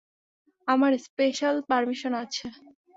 [0.67, 2.45] আমার special permission আছে।